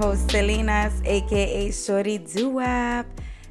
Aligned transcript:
host, 0.00 0.28
Selenas, 0.28 0.94
aka 1.04 1.70
Shorty 1.70 2.18
Duap, 2.18 3.04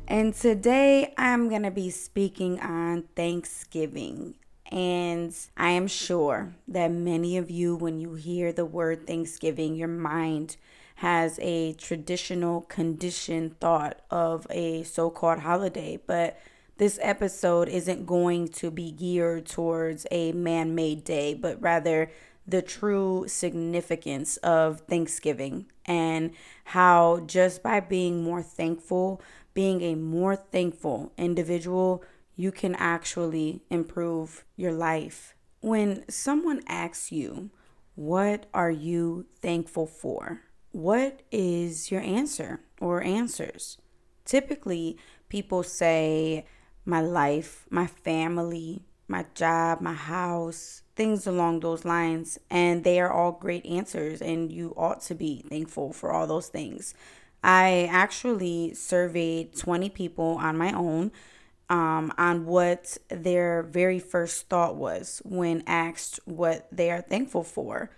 and 0.08 0.34
today 0.34 1.14
I'm 1.16 1.48
gonna 1.48 1.70
be 1.70 1.92
speaking 1.92 2.60
on 2.60 3.04
Thanksgiving. 3.16 4.34
And 4.72 5.32
I 5.56 5.70
am 5.70 5.86
sure 5.86 6.56
that 6.68 6.90
many 6.90 7.38
of 7.38 7.52
you, 7.52 7.76
when 7.76 8.00
you 8.00 8.16
hear 8.16 8.52
the 8.52 8.66
word 8.66 9.06
Thanksgiving, 9.06 9.76
your 9.76 9.90
mind 9.90 10.58
has 10.96 11.38
a 11.40 11.74
traditional 11.74 12.62
conditioned 12.62 13.60
thought 13.60 14.02
of 14.10 14.48
a 14.50 14.82
so 14.82 15.12
called 15.12 15.42
holiday. 15.42 16.00
But 16.04 16.40
this 16.78 16.98
episode 17.04 17.70
isn't 17.70 18.08
going 18.08 18.48
to 18.48 18.72
be 18.72 18.90
geared 18.90 19.46
towards 19.46 20.08
a 20.10 20.32
man 20.32 20.74
made 20.74 21.04
day, 21.04 21.36
but 21.36 21.62
rather 21.62 22.10
the 22.50 22.62
true 22.62 23.26
significance 23.28 24.38
of 24.38 24.82
Thanksgiving 24.82 25.66
and 25.86 26.32
how 26.66 27.22
just 27.26 27.62
by 27.62 27.80
being 27.80 28.24
more 28.24 28.42
thankful, 28.42 29.22
being 29.54 29.82
a 29.82 29.96
more 29.96 30.36
thankful 30.36 31.12
individual, 31.18 32.04
you 32.36 32.52
can 32.52 32.76
actually 32.76 33.64
improve 33.70 34.46
your 34.56 34.72
life. 34.72 35.36
When 35.62 36.10
someone 36.10 36.62
asks 36.68 37.12
you, 37.12 37.52
What 37.96 38.46
are 38.54 38.72
you 38.72 39.26
thankful 39.42 39.86
for? 39.86 40.42
What 40.72 41.22
is 41.32 41.92
your 41.92 42.02
answer 42.02 42.62
or 42.80 43.04
answers? 43.04 43.78
Typically, 44.24 44.98
people 45.28 45.64
say, 45.64 46.46
My 46.86 47.02
life, 47.02 47.66
my 47.70 47.88
family, 47.88 48.86
my 49.08 49.26
job, 49.34 49.82
my 49.82 49.94
house, 49.94 50.84
things 51.00 51.26
along 51.26 51.62
those 51.62 51.86
lines. 51.86 52.38
And 52.50 52.84
they 52.84 53.00
are 53.00 53.10
all 53.12 53.32
great 53.32 53.66
answers, 53.66 54.22
and 54.22 54.52
you 54.52 54.74
ought 54.76 55.00
to 55.04 55.16
be 55.16 55.46
thankful 55.48 55.94
for 55.94 56.12
all 56.12 56.28
those 56.28 56.50
things. 56.50 56.94
I 57.42 57.88
actually 57.90 58.74
surveyed 58.74 59.56
20 59.56 59.90
people 59.92 60.38
on 60.42 60.58
my 60.58 60.74
own 60.74 61.14
um, 61.70 62.12
on 62.18 62.46
what 62.46 62.98
their 63.08 63.64
very 63.64 64.00
first 64.00 64.50
thought 64.50 64.76
was 64.76 65.22
when 65.24 65.64
asked 65.66 66.20
what 66.26 66.68
they 66.70 66.92
are 66.92 67.02
thankful 67.02 67.44
for. 67.44 67.92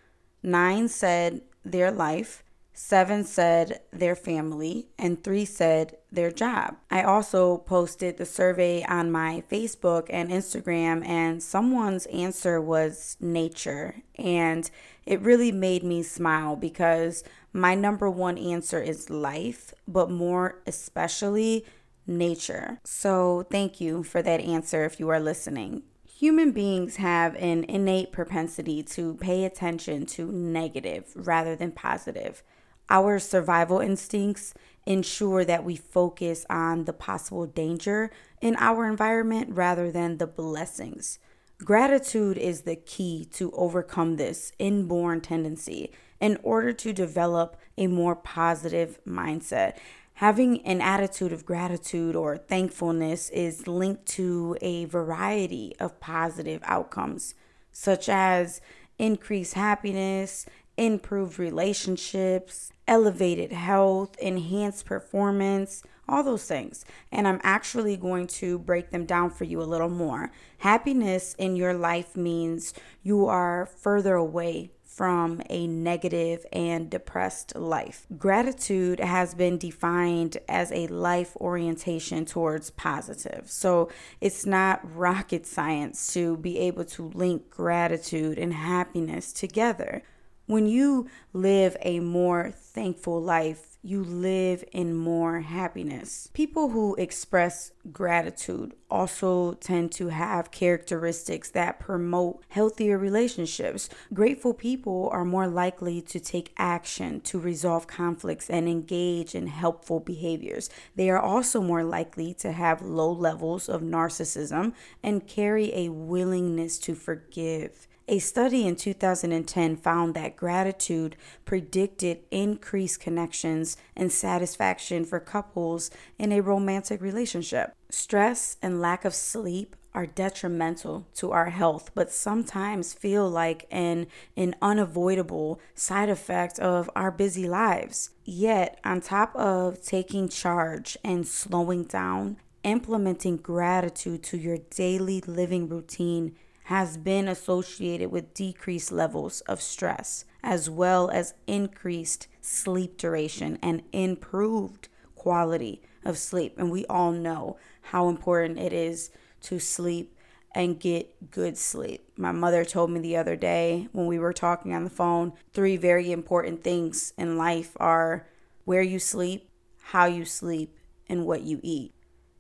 Nine 0.44 0.88
said 0.88 1.42
their 1.66 1.92
life, 1.92 2.44
seven 2.74 3.24
said 3.24 3.82
their 3.92 4.16
family, 4.16 4.88
and 4.98 5.24
three 5.24 5.46
said 5.46 5.98
their 6.12 6.32
job. 6.32 6.78
I 6.90 7.04
also 7.04 7.58
posted 7.58 8.18
the 8.18 8.26
survey 8.26 8.84
on 8.84 9.12
my 9.12 9.44
Facebook 9.52 10.08
and 10.10 10.30
Instagram, 10.30 11.06
and 11.06 11.42
someone's 11.42 12.06
answer 12.08 12.62
was 12.62 13.18
nature. 13.20 13.96
And 14.16 14.70
it 15.06 15.22
really 15.22 15.52
made 15.52 15.84
me 15.84 16.04
smile 16.04 16.56
because 16.56 17.24
my 17.54 17.76
number 17.76 18.10
one 18.10 18.38
answer 18.38 18.82
is 18.82 19.10
life, 19.10 19.74
but 19.88 20.10
more 20.10 20.62
especially 20.66 21.66
nature. 22.08 22.80
So, 22.84 23.46
thank 23.52 23.82
you 23.82 24.04
for 24.04 24.22
that 24.22 24.42
answer 24.42 24.86
if 24.86 25.00
you 25.00 25.10
are 25.10 25.20
listening. 25.20 25.84
Human 26.06 26.52
beings 26.52 26.98
have 26.98 27.36
an 27.36 27.64
innate 27.64 28.12
propensity 28.12 28.84
to 28.84 29.16
pay 29.16 29.44
attention 29.44 30.06
to 30.08 30.32
negative 30.32 31.12
rather 31.16 31.56
than 31.56 31.72
positive. 31.72 32.44
Our 32.92 33.20
survival 33.20 33.80
instincts 33.80 34.54
ensure 34.86 35.46
that 35.46 35.64
we 35.64 35.78
focus 35.78 36.46
on 36.50 36.84
the 36.84 36.92
possible 36.92 37.46
danger 37.46 38.12
in 38.42 38.58
our 38.60 38.86
environment 38.86 39.56
rather 39.56 39.90
than 39.90 40.18
the 40.18 40.28
blessings. 40.28 41.18
Gratitude 41.64 42.38
is 42.38 42.64
the 42.64 42.76
key 42.76 43.30
to 43.32 43.50
overcome 43.54 44.18
this 44.18 44.52
inborn 44.60 45.22
tendency 45.22 45.94
in 46.20 46.38
order 46.44 46.74
to 46.74 46.92
develop 46.92 47.56
a 47.78 47.88
more 47.88 48.16
positive 48.16 49.00
mindset. 49.08 49.78
Having 50.16 50.62
an 50.66 50.82
attitude 50.82 51.32
of 51.32 51.46
gratitude 51.46 52.14
or 52.14 52.36
thankfulness 52.36 53.30
is 53.30 53.68
linked 53.68 54.06
to 54.08 54.58
a 54.60 54.84
variety 54.86 55.76
of 55.80 56.02
positive 56.02 56.62
outcomes, 56.66 57.36
such 57.72 58.10
as 58.10 58.60
increased 59.00 59.54
happiness, 59.54 60.46
improved 60.82 61.38
relationships, 61.38 62.72
elevated 62.88 63.52
health, 63.52 64.18
enhanced 64.18 64.84
performance, 64.84 65.84
all 66.10 66.24
those 66.24 66.46
things. 66.46 66.84
And 67.12 67.28
I'm 67.28 67.40
actually 67.44 67.96
going 67.98 68.26
to 68.28 68.58
break 68.58 68.90
them 68.90 69.06
down 69.06 69.30
for 69.30 69.44
you 69.44 69.62
a 69.62 69.64
little 69.64 69.90
more. 69.90 70.32
Happiness 70.58 71.36
in 71.38 71.56
your 71.56 71.76
life 71.76 72.18
means 72.18 72.74
you 73.04 73.28
are 73.28 73.68
further 73.68 74.16
away 74.16 74.72
from 74.84 75.42
a 75.50 75.68
negative 75.68 76.46
and 76.52 76.90
depressed 76.90 77.56
life. 77.56 78.08
Gratitude 78.18 79.00
has 79.00 79.34
been 79.36 79.58
defined 79.58 80.38
as 80.50 80.72
a 80.72 80.88
life 80.88 81.38
orientation 81.38 82.26
towards 82.26 82.72
positive. 82.72 83.50
So 83.50 83.90
it's 84.20 84.46
not 84.46 84.82
rocket 84.84 85.46
science 85.46 86.12
to 86.14 86.38
be 86.38 86.58
able 86.58 86.86
to 86.86 87.10
link 87.14 87.50
gratitude 87.50 88.38
and 88.38 88.54
happiness 88.54 89.32
together. 89.32 90.04
When 90.52 90.68
you 90.68 91.08
live 91.32 91.78
a 91.82 92.02
more 92.02 92.52
thankful 92.52 93.22
life, 93.22 93.78
you 93.82 94.04
live 94.04 94.66
in 94.74 94.94
more 94.94 95.40
happiness. 95.40 96.30
People 96.34 96.72
who 96.72 96.94
express 96.96 97.72
gratitude 97.94 98.74
also 98.90 99.54
tend 99.54 99.94
to 99.94 100.10
have 100.10 100.52
characteristics 100.52 101.50
that 101.52 101.80
promote 101.80 102.44
healthier 102.50 102.98
relationships. 102.98 103.88
Grateful 104.14 104.54
people 104.54 105.08
are 105.14 105.24
more 105.24 105.48
likely 105.48 106.02
to 106.02 106.20
take 106.20 106.54
action 106.58 107.22
to 107.22 107.40
resolve 107.40 107.88
conflicts 107.88 108.50
and 108.50 108.68
engage 108.68 109.34
in 109.34 109.48
helpful 109.48 110.02
behaviors. 110.02 110.70
They 110.98 111.10
are 111.10 111.22
also 111.22 111.62
more 111.62 111.86
likely 111.86 112.34
to 112.40 112.52
have 112.52 112.82
low 112.82 113.10
levels 113.10 113.70
of 113.70 113.82
narcissism 113.82 114.74
and 115.02 115.26
carry 115.26 115.74
a 115.74 115.88
willingness 115.88 116.78
to 116.80 116.94
forgive. 116.94 117.88
A 118.12 118.20
study 118.20 118.68
in 118.68 118.76
2010 118.76 119.78
found 119.78 120.16
that 120.16 120.36
gratitude 120.36 121.16
predicted 121.46 122.20
increased 122.30 123.00
connections 123.00 123.78
and 123.96 124.12
satisfaction 124.12 125.06
for 125.06 125.22
couples 125.22 125.90
in 126.20 126.34
a 126.34 126.42
romantic 126.42 127.02
relationship. 127.02 127.74
Stress 127.90 128.58
and 128.62 128.82
lack 128.82 129.06
of 129.06 129.16
sleep 129.16 129.78
are 129.94 130.06
detrimental 130.06 131.08
to 131.14 131.32
our 131.32 131.52
health, 131.52 131.92
but 131.96 132.12
sometimes 132.12 132.94
feel 132.94 133.30
like 133.30 133.66
an, 133.72 134.08
an 134.36 134.56
unavoidable 134.62 135.62
side 135.74 136.10
effect 136.10 136.60
of 136.60 136.90
our 136.98 137.12
busy 137.12 137.48
lives. 137.48 138.10
Yet, 138.26 138.78
on 138.84 139.00
top 139.00 139.34
of 139.38 139.82
taking 139.82 140.28
charge 140.28 140.98
and 141.02 141.26
slowing 141.26 141.86
down, 141.86 142.36
implementing 142.66 143.38
gratitude 143.38 144.22
to 144.24 144.38
your 144.38 144.58
daily 144.70 145.22
living 145.22 145.70
routine 145.70 146.36
has 146.66 146.98
been 146.98 147.28
associated 147.28 148.12
with 148.12 148.34
decreased 148.34 148.92
levels 148.92 149.42
of 149.42 149.62
stress, 149.62 150.26
as 150.44 150.70
well 150.70 151.10
as 151.10 151.34
increased 151.48 152.28
sleep 152.42 152.98
duration 152.98 153.58
and 153.62 153.84
improved 153.92 154.88
quality 155.16 155.82
of 156.04 156.18
sleep. 156.18 156.56
And 156.58 156.72
we 156.72 156.86
all 156.86 157.12
know 157.12 157.58
how 157.82 158.10
important 158.10 158.60
it 158.60 158.74
is 158.74 159.12
to 159.42 159.60
sleep 159.60 160.16
and 160.54 160.80
get 160.80 161.32
good 161.32 161.58
sleep. 161.58 162.10
My 162.18 162.32
mother 162.32 162.66
told 162.66 162.92
me 162.92 163.00
the 163.00 163.18
other 163.18 163.36
day 163.36 163.88
when 163.92 164.06
we 164.06 164.20
were 164.20 164.34
talking 164.34 164.74
on 164.74 164.84
the 164.84 164.90
phone 164.90 165.34
three 165.54 165.78
very 165.78 166.12
important 166.12 166.64
things 166.64 167.14
in 167.18 167.38
life 167.38 167.72
are 167.80 168.28
where 168.66 168.82
you 168.82 169.00
sleep, 169.00 169.50
how 169.82 170.06
you 170.06 170.26
sleep, 170.26 170.78
and 171.08 171.26
what 171.26 171.42
you 171.42 171.60
eat 171.64 171.94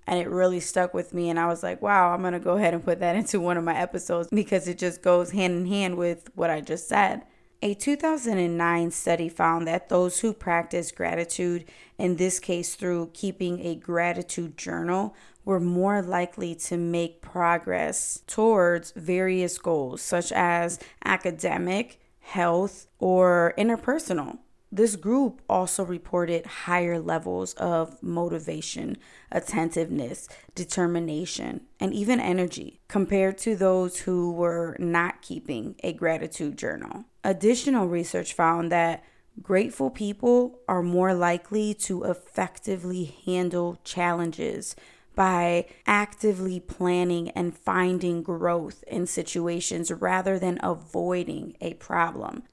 and 0.07 0.19
it 0.19 0.29
really 0.29 0.59
stuck 0.59 0.93
with 0.93 1.13
me 1.13 1.29
and 1.29 1.39
i 1.39 1.47
was 1.47 1.63
like 1.63 1.81
wow 1.81 2.11
i'm 2.11 2.21
going 2.21 2.33
to 2.33 2.39
go 2.39 2.57
ahead 2.57 2.73
and 2.73 2.83
put 2.83 2.99
that 2.99 3.15
into 3.21 3.39
one 3.39 3.57
of 3.57 3.63
my 3.63 3.75
episodes 3.75 4.27
because 4.31 4.67
it 4.67 4.77
just 4.77 5.01
goes 5.01 5.31
hand 5.31 5.53
in 5.53 5.65
hand 5.65 5.97
with 5.97 6.29
what 6.35 6.49
i 6.49 6.61
just 6.61 6.87
said 6.87 7.23
a 7.63 7.75
2009 7.75 8.89
study 8.89 9.29
found 9.29 9.67
that 9.67 9.87
those 9.87 10.21
who 10.21 10.33
practice 10.33 10.91
gratitude, 10.91 11.65
in 11.99 12.15
this 12.15 12.39
case 12.39 12.73
through 12.73 13.11
keeping 13.13 13.63
a 13.63 13.75
gratitude 13.75 14.57
journal, 14.57 15.15
were 15.45 15.59
more 15.59 16.01
likely 16.01 16.55
to 16.55 16.77
make 16.77 17.21
progress 17.21 18.21
towards 18.25 18.91
various 18.95 19.59
goals 19.59 20.01
such 20.01 20.31
as 20.31 20.79
academic, 21.05 21.99
health, 22.19 22.87
or 22.97 23.53
interpersonal. 23.59 24.39
This 24.73 24.95
group 24.95 25.41
also 25.49 25.83
reported 25.83 26.45
higher 26.45 26.97
levels 26.97 27.53
of 27.55 28.01
motivation, 28.01 28.97
attentiveness, 29.29 30.29
determination, 30.55 31.61
and 31.79 31.93
even 31.93 32.21
energy 32.21 32.79
compared 32.87 33.37
to 33.39 33.57
those 33.57 33.99
who 33.99 34.31
were 34.31 34.77
not 34.79 35.21
keeping 35.21 35.75
a 35.83 35.91
gratitude 35.91 36.57
journal. 36.57 37.03
Additional 37.23 37.87
research 37.87 38.31
found 38.33 38.71
that 38.71 39.03
grateful 39.41 39.89
people 39.89 40.59
are 40.69 40.83
more 40.83 41.13
likely 41.13 41.73
to 41.73 42.03
effectively 42.03 43.15
handle 43.25 43.77
challenges 43.83 44.75
by 45.15 45.65
actively 45.85 46.61
planning 46.61 47.29
and 47.31 47.57
finding 47.57 48.23
growth 48.23 48.83
in 48.87 49.05
situations 49.05 49.91
rather 49.91 50.39
than 50.39 50.57
avoiding 50.63 51.55
a 51.59 51.73
problem. 51.73 52.43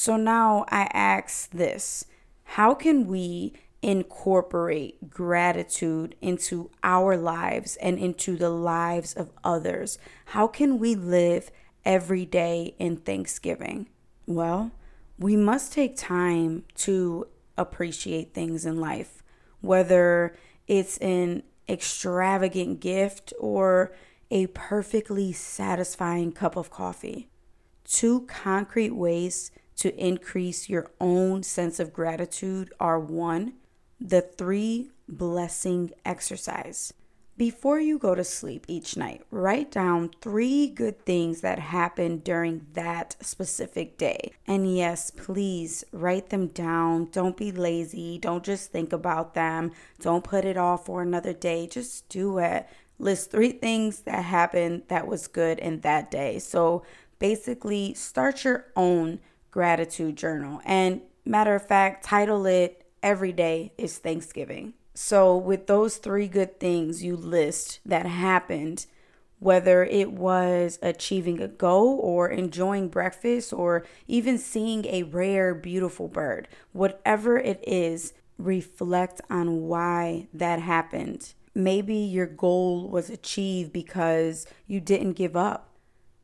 So 0.00 0.16
now 0.16 0.64
I 0.68 0.88
ask 0.92 1.50
this 1.50 2.04
How 2.44 2.72
can 2.72 3.08
we 3.08 3.54
incorporate 3.82 5.10
gratitude 5.10 6.14
into 6.22 6.70
our 6.84 7.16
lives 7.16 7.74
and 7.82 7.98
into 7.98 8.36
the 8.36 8.48
lives 8.48 9.12
of 9.14 9.32
others? 9.42 9.98
How 10.26 10.46
can 10.46 10.78
we 10.78 10.94
live 10.94 11.50
every 11.84 12.24
day 12.24 12.76
in 12.78 12.98
Thanksgiving? 12.98 13.88
Well, 14.24 14.70
we 15.18 15.34
must 15.34 15.72
take 15.72 15.96
time 15.96 16.62
to 16.76 17.26
appreciate 17.56 18.32
things 18.32 18.64
in 18.64 18.78
life, 18.78 19.24
whether 19.62 20.36
it's 20.68 20.98
an 20.98 21.42
extravagant 21.68 22.78
gift 22.78 23.32
or 23.40 23.92
a 24.30 24.46
perfectly 24.46 25.32
satisfying 25.32 26.30
cup 26.30 26.54
of 26.54 26.70
coffee. 26.70 27.30
Two 27.82 28.20
concrete 28.26 28.94
ways 28.94 29.50
to 29.78 29.96
increase 29.96 30.68
your 30.68 30.90
own 31.00 31.42
sense 31.42 31.80
of 31.80 31.92
gratitude 31.92 32.72
are 32.78 33.00
one, 33.00 33.54
the 34.00 34.20
three 34.20 34.90
blessing 35.08 35.90
exercise. 36.04 36.92
Before 37.36 37.78
you 37.78 38.00
go 38.00 38.16
to 38.16 38.24
sleep 38.24 38.64
each 38.66 38.96
night, 38.96 39.22
write 39.30 39.70
down 39.70 40.10
three 40.20 40.66
good 40.66 41.06
things 41.06 41.40
that 41.42 41.60
happened 41.60 42.24
during 42.24 42.66
that 42.72 43.14
specific 43.20 43.96
day. 43.96 44.32
And 44.44 44.76
yes, 44.76 45.12
please 45.12 45.84
write 45.92 46.30
them 46.30 46.48
down. 46.48 47.10
Don't 47.12 47.36
be 47.36 47.52
lazy. 47.52 48.18
Don't 48.18 48.42
just 48.42 48.72
think 48.72 48.92
about 48.92 49.34
them. 49.34 49.70
Don't 50.00 50.24
put 50.24 50.44
it 50.44 50.56
off 50.56 50.86
for 50.86 51.00
another 51.00 51.32
day. 51.32 51.68
Just 51.68 52.08
do 52.08 52.38
it. 52.38 52.66
List 52.98 53.30
three 53.30 53.52
things 53.52 54.00
that 54.00 54.24
happened 54.24 54.82
that 54.88 55.06
was 55.06 55.28
good 55.28 55.60
in 55.60 55.82
that 55.82 56.10
day. 56.10 56.40
So 56.40 56.82
basically, 57.20 57.94
start 57.94 58.42
your 58.42 58.64
own 58.74 59.20
gratitude 59.50 60.16
journal. 60.16 60.60
And 60.64 61.02
matter 61.24 61.54
of 61.54 61.66
fact, 61.66 62.04
title 62.04 62.46
it 62.46 62.84
Every 63.02 63.32
Day 63.32 63.72
is 63.78 63.98
Thanksgiving. 63.98 64.74
So, 64.94 65.36
with 65.36 65.68
those 65.68 65.98
three 65.98 66.26
good 66.26 66.58
things 66.58 67.04
you 67.04 67.16
list 67.16 67.78
that 67.86 68.06
happened, 68.06 68.86
whether 69.38 69.84
it 69.84 70.12
was 70.12 70.78
achieving 70.82 71.40
a 71.40 71.48
goal 71.48 72.00
or 72.02 72.28
enjoying 72.28 72.88
breakfast 72.88 73.52
or 73.52 73.86
even 74.08 74.38
seeing 74.38 74.84
a 74.86 75.04
rare, 75.04 75.54
beautiful 75.54 76.08
bird, 76.08 76.48
whatever 76.72 77.38
it 77.38 77.62
is, 77.66 78.12
reflect 78.38 79.20
on 79.30 79.62
why 79.68 80.28
that 80.32 80.60
happened. 80.60 81.34
Maybe 81.54 81.96
your 81.96 82.26
goal 82.26 82.88
was 82.88 83.10
achieved 83.10 83.72
because 83.72 84.46
you 84.66 84.80
didn't 84.80 85.12
give 85.12 85.36
up 85.36 85.70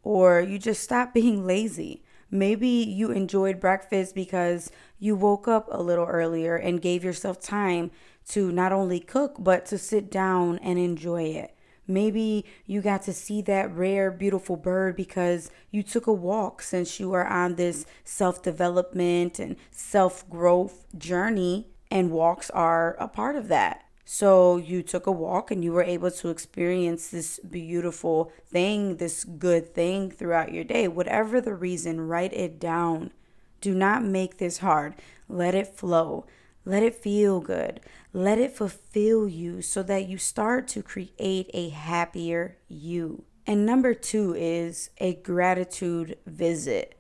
or 0.03 0.41
you 0.41 0.59
just 0.59 0.83
stopped 0.83 1.15
being 1.15 1.47
lazy. 1.47 2.03
Maybe 2.35 2.67
you 2.67 3.13
enjoyed 3.13 3.61
breakfast 3.61 4.13
because 4.13 4.69
you 4.99 5.15
woke 5.15 5.47
up 5.47 5.69
a 5.71 5.81
little 5.81 6.07
earlier 6.07 6.57
and 6.57 6.83
gave 6.83 7.05
yourself 7.05 7.41
time 7.41 7.93
to 8.31 8.51
not 8.51 8.73
only 8.73 8.99
cook, 8.99 9.37
but 9.39 9.65
to 9.67 9.79
sit 9.79 10.11
down 10.11 10.59
and 10.59 10.77
enjoy 10.77 11.27
it. 11.27 11.55
Maybe 11.87 12.45
you 12.67 12.83
got 12.83 13.03
to 13.03 13.13
see 13.13 13.41
that 13.43 13.73
rare, 13.73 14.11
beautiful 14.11 14.57
bird 14.57 14.97
because 14.97 15.53
you 15.71 15.85
took 15.85 16.09
a 16.09 16.13
walk 16.13 16.61
since 16.61 16.99
you 16.99 17.13
are 17.13 17.25
on 17.25 17.55
this 17.55 17.87
self 18.03 18.43
development 18.43 19.39
and 19.39 19.55
self 19.71 20.29
growth 20.29 20.87
journey, 20.99 21.69
and 21.89 22.11
walks 22.11 22.51
are 22.51 22.97
a 22.99 23.07
part 23.07 23.37
of 23.37 23.47
that. 23.47 23.84
So 24.05 24.59
you 24.59 24.83
took 24.83 25.07
a 25.07 25.13
walk 25.13 25.51
and 25.51 25.65
you 25.65 25.73
were 25.73 25.83
able 25.83 26.11
to 26.11 26.29
experience 26.29 27.09
this 27.09 27.39
beautiful 27.39 28.31
thing, 28.47 28.97
this 28.97 29.25
good 29.25 29.75
thing 29.75 30.11
throughout 30.11 30.53
your 30.53 30.65
day. 30.65 30.89
Whatever 30.89 31.41
the 31.41 31.55
reason, 31.55 32.03
write 32.03 32.33
it 32.35 32.61
down. 32.61 33.13
Do 33.61 33.75
not 33.75 34.05
make 34.05 34.37
this 34.37 34.59
hard. 34.59 34.95
Let 35.29 35.55
it 35.55 35.69
flow. 35.69 36.27
Let 36.67 36.83
it 36.83 36.95
feel 36.95 37.41
good. 37.41 37.81
Let 38.13 38.39
it 38.39 38.55
fulfill 38.55 39.27
you 39.27 39.63
so 39.63 39.83
that 39.85 40.07
you 40.07 40.19
start 40.19 40.69
to 40.69 40.83
create 40.83 41.51
a 41.55 41.71
happier 41.71 42.59
you. 42.69 43.25
And 43.47 43.67
number 43.67 43.95
two 43.95 44.35
is 44.35 44.91
a 44.99 45.15
gratitude 45.15 46.17
visit. 46.27 46.99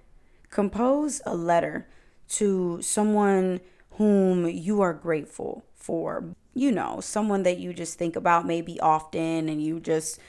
Compose 0.50 1.20
a 1.24 1.34
letter 1.34 1.88
to 2.28 2.80
someone 2.82 3.60
whom 3.92 4.46
you 4.48 4.80
are 4.80 4.92
grateful 4.92 5.64
for. 5.74 6.34
You 6.54 6.70
know, 6.72 7.00
someone 7.00 7.42
that 7.42 7.58
you 7.58 7.72
just 7.72 7.98
think 7.98 8.16
about 8.16 8.46
maybe 8.46 8.78
often 8.80 9.48
and 9.48 9.62
you 9.62 9.80
just 9.80 10.20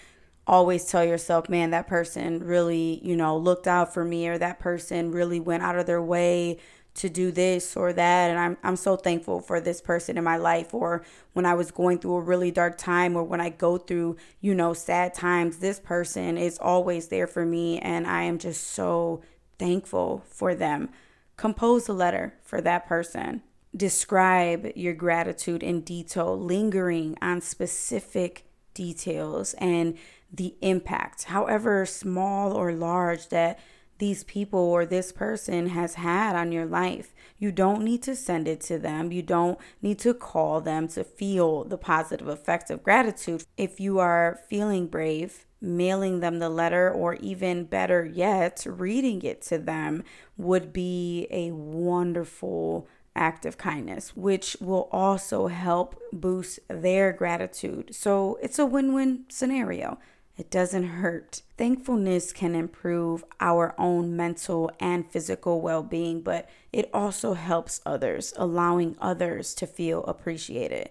always 0.47 0.85
tell 0.85 1.03
yourself, 1.03 1.49
man, 1.49 1.71
that 1.71 1.87
person 1.87 2.39
really, 2.39 2.99
you 3.03 3.15
know, 3.15 3.37
looked 3.37 3.67
out 3.67 3.93
for 3.93 4.03
me 4.03 4.27
or 4.27 4.37
that 4.37 4.59
person 4.59 5.11
really 5.11 5.39
went 5.39 5.63
out 5.63 5.77
of 5.77 5.85
their 5.85 6.01
way 6.01 6.57
to 6.95 7.09
do 7.09 7.29
this 7.29 7.75
or 7.75 7.91
that 7.91 8.29
and 8.29 8.39
I'm 8.39 8.57
I'm 8.63 8.75
so 8.77 8.95
thankful 8.95 9.41
for 9.41 9.59
this 9.59 9.81
person 9.81 10.17
in 10.17 10.23
my 10.23 10.37
life 10.37 10.73
or 10.73 11.03
when 11.33 11.45
I 11.45 11.53
was 11.53 11.69
going 11.69 11.99
through 11.99 12.15
a 12.15 12.21
really 12.21 12.51
dark 12.51 12.77
time 12.77 13.17
or 13.17 13.23
when 13.23 13.41
I 13.41 13.49
go 13.49 13.77
through, 13.77 14.15
you 14.39 14.55
know, 14.55 14.73
sad 14.73 15.13
times, 15.13 15.57
this 15.57 15.79
person 15.79 16.37
is 16.37 16.57
always 16.57 17.09
there 17.09 17.27
for 17.27 17.45
me 17.45 17.79
and 17.79 18.07
I 18.07 18.23
am 18.23 18.37
just 18.37 18.63
so 18.67 19.21
thankful 19.59 20.23
for 20.29 20.55
them. 20.55 20.89
Compose 21.37 21.89
a 21.89 21.93
letter 21.93 22.33
for 22.41 22.61
that 22.61 22.87
person. 22.87 23.41
Describe 23.75 24.71
your 24.75 24.93
gratitude 24.93 25.61
in 25.61 25.81
detail, 25.81 26.39
lingering 26.39 27.17
on 27.21 27.41
specific 27.41 28.45
details 28.73 29.53
and 29.55 29.97
the 30.31 30.55
impact, 30.61 31.23
however 31.23 31.85
small 31.85 32.53
or 32.53 32.71
large 32.71 33.29
that 33.29 33.59
these 33.97 34.23
people 34.25 34.59
or 34.59 34.85
this 34.85 35.11
person 35.11 35.69
has 35.69 35.95
had 35.95 36.35
on 36.35 36.51
your 36.51 36.65
life. 36.65 37.13
You 37.37 37.51
don't 37.51 37.83
need 37.83 38.03
to 38.03 38.15
send 38.15 38.47
it 38.47 38.61
to 38.61 38.77
them. 38.77 39.11
You 39.11 39.21
don't 39.21 39.57
need 39.81 39.99
to 39.99 40.13
call 40.13 40.61
them 40.61 40.87
to 40.89 41.03
feel 41.03 41.63
the 41.63 41.77
positive 41.77 42.27
effects 42.27 42.69
of 42.69 42.83
gratitude. 42.83 43.43
If 43.57 43.79
you 43.79 43.99
are 43.99 44.39
feeling 44.49 44.87
brave, 44.87 45.45
mailing 45.61 46.19
them 46.19 46.39
the 46.39 46.49
letter, 46.49 46.91
or 46.91 47.15
even 47.15 47.65
better 47.65 48.05
yet, 48.05 48.65
reading 48.67 49.21
it 49.21 49.41
to 49.43 49.57
them 49.57 50.03
would 50.37 50.73
be 50.73 51.27
a 51.31 51.51
wonderful 51.51 52.87
act 53.15 53.45
of 53.45 53.57
kindness, 53.57 54.15
which 54.15 54.57
will 54.59 54.89
also 54.91 55.47
help 55.47 55.99
boost 56.11 56.59
their 56.67 57.11
gratitude. 57.11 57.95
So 57.95 58.37
it's 58.41 58.59
a 58.59 58.65
win 58.65 58.93
win 58.93 59.25
scenario. 59.29 59.97
It 60.37 60.51
doesn't 60.51 60.83
hurt. 60.83 61.41
Thankfulness 61.57 62.33
can 62.33 62.55
improve 62.55 63.23
our 63.39 63.73
own 63.77 64.17
mental 64.17 64.69
and 64.79 65.09
physical 65.09 65.61
well 65.61 65.81
being, 65.81 66.21
but 66.21 66.49
it 66.73 66.89
also 66.93 67.33
helps 67.33 67.79
others, 67.85 68.33
allowing 68.35 68.97
others 68.99 69.55
to 69.55 69.67
feel 69.67 70.03
appreciated. 70.03 70.89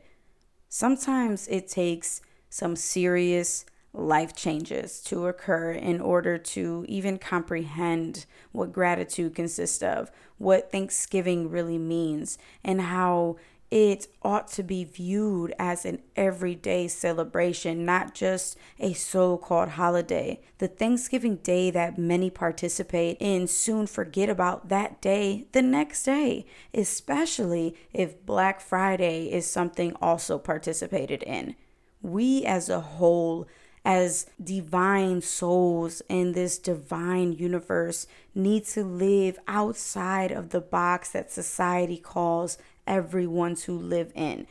Sometimes 0.69 1.47
it 1.49 1.69
takes 1.69 2.23
some 2.49 2.75
serious 2.75 3.66
life 3.94 4.34
changes 4.34 5.00
to 5.00 5.26
occur 5.26 5.70
in 5.70 6.00
order 6.00 6.36
to 6.36 6.84
even 6.88 7.16
comprehend 7.16 8.26
what 8.52 8.72
gratitude 8.72 9.34
consists 9.34 9.82
of, 9.82 10.10
what 10.36 10.70
Thanksgiving 10.70 11.48
really 11.48 11.78
means, 11.78 12.36
and 12.64 12.80
how 12.80 13.36
it 13.70 14.06
ought 14.22 14.48
to 14.48 14.62
be 14.62 14.84
viewed 14.84 15.54
as 15.58 15.84
an 15.84 16.00
everyday 16.16 16.86
celebration, 16.86 17.84
not 17.84 18.14
just 18.14 18.56
a 18.78 18.92
so 18.92 19.36
called 19.36 19.70
holiday. 19.70 20.40
The 20.58 20.68
Thanksgiving 20.68 21.36
day 21.36 21.70
that 21.70 21.98
many 21.98 22.30
participate 22.30 23.16
in 23.20 23.46
soon 23.46 23.86
forget 23.86 24.28
about 24.28 24.68
that 24.68 25.00
day 25.00 25.46
the 25.52 25.62
next 25.62 26.04
day, 26.04 26.46
especially 26.72 27.74
if 27.92 28.24
Black 28.26 28.60
Friday 28.60 29.32
is 29.32 29.46
something 29.46 29.96
also 30.00 30.38
participated 30.38 31.22
in. 31.22 31.56
We 32.00 32.44
as 32.44 32.68
a 32.68 32.80
whole 32.80 33.48
as 33.85 34.26
divine 34.43 35.21
souls 35.21 36.00
in 36.09 36.33
this 36.33 36.59
divine 36.59 37.33
universe 37.33 38.07
need 38.35 38.64
to 38.64 38.83
live 38.83 39.38
outside 39.47 40.33
of 40.33 40.50
the 40.50 40.61
box 40.61 41.11
that 41.11 41.31
society 41.31 41.99
calls 41.99 42.57
everyone 42.87 43.55
to 43.55 43.76
live 43.76 44.11
in. 44.14 44.47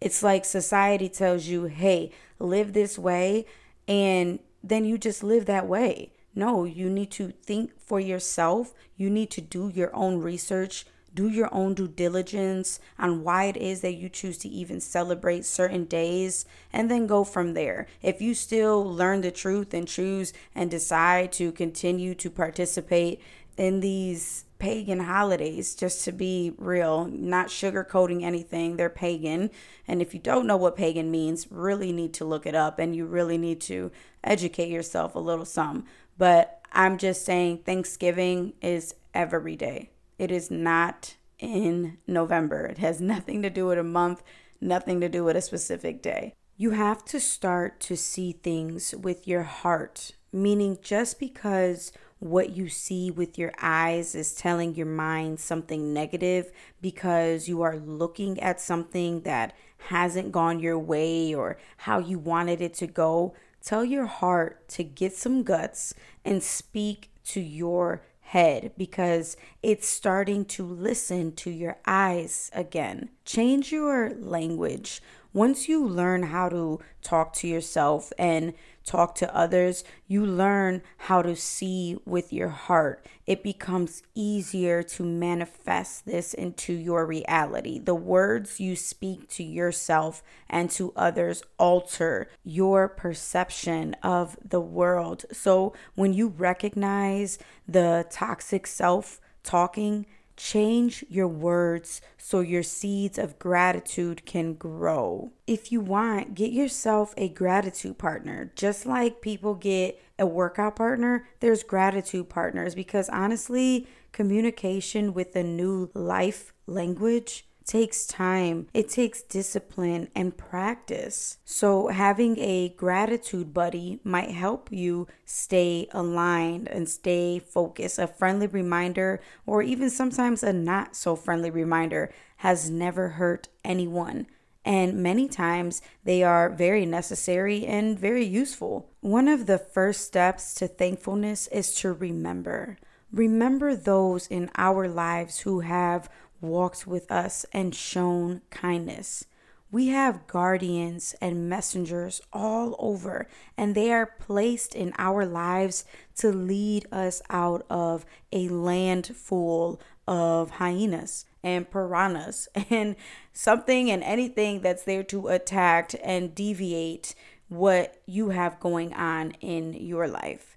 It's 0.00 0.22
like 0.22 0.44
society 0.44 1.08
tells 1.08 1.46
you, 1.46 1.64
hey, 1.64 2.12
live 2.38 2.72
this 2.72 2.98
way, 2.98 3.46
and 3.88 4.38
then 4.62 4.84
you 4.84 4.98
just 4.98 5.22
live 5.22 5.46
that 5.46 5.66
way. 5.66 6.12
No, 6.34 6.64
you 6.64 6.90
need 6.90 7.10
to 7.12 7.32
think 7.42 7.72
for 7.80 7.98
yourself. 7.98 8.74
You 8.96 9.08
need 9.08 9.30
to 9.30 9.40
do 9.40 9.68
your 9.68 9.94
own 9.96 10.18
research, 10.18 10.84
do 11.16 11.28
your 11.28 11.52
own 11.52 11.74
due 11.74 11.88
diligence 11.88 12.78
on 12.98 13.24
why 13.24 13.44
it 13.46 13.56
is 13.56 13.80
that 13.80 13.94
you 13.94 14.08
choose 14.08 14.38
to 14.38 14.48
even 14.48 14.80
celebrate 14.80 15.44
certain 15.44 15.86
days, 15.86 16.44
and 16.72 16.88
then 16.88 17.08
go 17.08 17.24
from 17.24 17.54
there. 17.54 17.88
If 18.02 18.20
you 18.20 18.34
still 18.34 18.84
learn 18.84 19.22
the 19.22 19.32
truth 19.32 19.74
and 19.74 19.88
choose 19.88 20.32
and 20.54 20.70
decide 20.70 21.32
to 21.32 21.50
continue 21.50 22.14
to 22.14 22.30
participate 22.30 23.20
in 23.56 23.80
these 23.80 24.44
pagan 24.58 25.00
holidays, 25.00 25.74
just 25.74 26.04
to 26.04 26.12
be 26.12 26.52
real, 26.58 27.06
not 27.06 27.48
sugarcoating 27.48 28.22
anything. 28.22 28.76
They're 28.76 28.90
pagan. 28.90 29.50
And 29.88 30.00
if 30.00 30.14
you 30.14 30.20
don't 30.20 30.46
know 30.46 30.56
what 30.56 30.76
pagan 30.76 31.10
means, 31.10 31.50
really 31.50 31.92
need 31.92 32.14
to 32.14 32.24
look 32.24 32.46
it 32.46 32.54
up 32.54 32.78
and 32.78 32.94
you 32.94 33.06
really 33.06 33.38
need 33.38 33.60
to 33.62 33.90
educate 34.22 34.68
yourself 34.68 35.14
a 35.14 35.18
little 35.18 35.44
some. 35.44 35.84
But 36.18 36.60
I'm 36.72 36.98
just 36.98 37.24
saying 37.24 37.58
Thanksgiving 37.64 38.54
is 38.60 38.94
every 39.14 39.56
day. 39.56 39.90
It 40.18 40.30
is 40.30 40.50
not 40.50 41.16
in 41.38 41.98
November. 42.06 42.66
It 42.66 42.78
has 42.78 43.00
nothing 43.14 43.42
to 43.42 43.50
do 43.50 43.66
with 43.66 43.78
a 43.78 43.84
month, 43.84 44.22
nothing 44.60 45.00
to 45.00 45.08
do 45.08 45.24
with 45.24 45.36
a 45.36 45.42
specific 45.42 46.02
day. 46.02 46.34
You 46.56 46.70
have 46.70 47.04
to 47.06 47.20
start 47.20 47.80
to 47.80 47.96
see 47.96 48.32
things 48.32 48.94
with 48.94 49.28
your 49.28 49.42
heart, 49.42 50.12
meaning 50.32 50.78
just 50.82 51.20
because 51.20 51.92
what 52.18 52.56
you 52.56 52.68
see 52.68 53.10
with 53.10 53.36
your 53.36 53.52
eyes 53.60 54.14
is 54.14 54.34
telling 54.34 54.74
your 54.74 54.86
mind 54.86 55.38
something 55.38 55.92
negative 55.92 56.50
because 56.80 57.46
you 57.46 57.60
are 57.60 57.76
looking 57.76 58.40
at 58.40 58.60
something 58.60 59.20
that 59.22 59.54
hasn't 59.88 60.32
gone 60.32 60.58
your 60.58 60.78
way 60.78 61.34
or 61.34 61.58
how 61.76 61.98
you 61.98 62.18
wanted 62.18 62.62
it 62.62 62.72
to 62.72 62.86
go, 62.86 63.34
tell 63.62 63.84
your 63.84 64.06
heart 64.06 64.66
to 64.68 64.82
get 64.82 65.12
some 65.12 65.42
guts 65.42 65.92
and 66.24 66.42
speak 66.42 67.10
to 67.24 67.40
your 67.40 68.02
head 68.26 68.72
because 68.76 69.36
it's 69.62 69.86
starting 69.86 70.44
to 70.44 70.64
listen 70.64 71.32
to 71.36 71.50
your 71.50 71.76
eyes 71.86 72.50
again. 72.52 73.08
Change 73.24 73.70
your 73.70 74.10
language. 74.18 75.00
Once 75.32 75.68
you 75.68 75.86
learn 75.86 76.24
how 76.24 76.48
to 76.48 76.80
talk 77.02 77.32
to 77.32 77.46
yourself 77.46 78.12
and 78.18 78.52
talk 78.86 79.14
to 79.16 79.36
others, 79.36 79.84
you 80.06 80.24
learn 80.24 80.82
how 80.96 81.20
to 81.20 81.36
see 81.36 81.98
with 82.06 82.32
your 82.32 82.48
heart. 82.48 83.04
It 83.26 83.42
becomes 83.42 84.02
easier 84.14 84.82
to 84.84 85.02
manifest 85.02 86.06
this 86.06 86.32
into 86.32 86.72
your 86.72 87.04
reality. 87.04 87.78
The 87.78 87.94
words 87.94 88.60
you 88.60 88.76
speak 88.76 89.28
to 89.30 89.42
yourself 89.42 90.22
and 90.48 90.70
to 90.70 90.92
others 90.96 91.42
alter 91.58 92.28
your 92.44 92.88
perception 92.88 93.94
of 94.02 94.38
the 94.42 94.60
world. 94.60 95.24
So 95.32 95.74
when 95.96 96.14
you 96.14 96.28
recognize 96.28 97.38
the 97.68 98.06
toxic 98.08 98.66
self 98.66 99.20
talking, 99.42 100.06
Change 100.36 101.04
your 101.08 101.28
words 101.28 102.00
so 102.18 102.40
your 102.40 102.62
seeds 102.62 103.18
of 103.18 103.38
gratitude 103.38 104.26
can 104.26 104.54
grow. 104.54 105.32
If 105.46 105.72
you 105.72 105.80
want, 105.80 106.34
get 106.34 106.52
yourself 106.52 107.14
a 107.16 107.28
gratitude 107.28 107.96
partner. 107.96 108.52
Just 108.54 108.84
like 108.84 109.22
people 109.22 109.54
get 109.54 110.00
a 110.18 110.26
workout 110.26 110.76
partner, 110.76 111.26
there's 111.40 111.62
gratitude 111.62 112.28
partners 112.28 112.74
because 112.74 113.08
honestly, 113.08 113.86
communication 114.12 115.14
with 115.14 115.34
a 115.36 115.42
new 115.42 115.90
life 115.94 116.52
language 116.66 117.45
takes 117.66 118.06
time, 118.06 118.68
it 118.72 118.88
takes 118.88 119.22
discipline 119.22 120.08
and 120.14 120.36
practice. 120.36 121.38
So, 121.44 121.88
having 121.88 122.38
a 122.38 122.70
gratitude 122.70 123.52
buddy 123.52 124.00
might 124.04 124.30
help 124.30 124.70
you 124.70 125.08
stay 125.24 125.88
aligned 125.90 126.68
and 126.68 126.88
stay 126.88 127.40
focused. 127.40 127.98
A 127.98 128.06
friendly 128.06 128.46
reminder, 128.46 129.20
or 129.44 129.62
even 129.62 129.90
sometimes 129.90 130.42
a 130.42 130.52
not 130.52 130.94
so 130.94 131.16
friendly 131.16 131.50
reminder, 131.50 132.12
has 132.38 132.70
never 132.70 133.10
hurt 133.10 133.48
anyone. 133.64 134.26
And 134.64 135.00
many 135.00 135.28
times 135.28 135.80
they 136.04 136.24
are 136.24 136.50
very 136.50 136.86
necessary 136.86 137.64
and 137.66 137.98
very 137.98 138.24
useful. 138.24 138.90
One 139.00 139.28
of 139.28 139.46
the 139.46 139.58
first 139.58 140.04
steps 140.04 140.54
to 140.54 140.66
thankfulness 140.66 141.46
is 141.48 141.72
to 141.76 141.92
remember. 141.92 142.78
Remember 143.12 143.76
those 143.76 144.26
in 144.26 144.50
our 144.56 144.88
lives 144.88 145.40
who 145.40 145.60
have 145.60 146.10
walked 146.40 146.86
with 146.86 147.10
us 147.10 147.46
and 147.52 147.74
shown 147.74 148.42
kindness. 148.50 149.24
We 149.70 149.88
have 149.88 150.26
guardians 150.26 151.14
and 151.20 151.48
messengers 151.48 152.20
all 152.32 152.76
over, 152.78 153.26
and 153.56 153.74
they 153.74 153.92
are 153.92 154.06
placed 154.06 154.74
in 154.74 154.92
our 154.96 155.26
lives 155.26 155.84
to 156.18 156.30
lead 156.30 156.86
us 156.92 157.20
out 157.28 157.66
of 157.68 158.06
a 158.32 158.48
land 158.48 159.08
full 159.14 159.80
of 160.06 160.50
hyenas 160.50 161.24
and 161.42 161.70
piranhas 161.70 162.48
and 162.70 162.96
something 163.32 163.90
and 163.90 164.02
anything 164.04 164.60
that's 164.60 164.84
there 164.84 165.02
to 165.04 165.28
attack 165.28 165.94
and 166.02 166.34
deviate 166.34 167.14
what 167.48 168.00
you 168.06 168.30
have 168.30 168.60
going 168.60 168.92
on 168.94 169.32
in 169.40 169.74
your 169.74 170.08
life. 170.08 170.56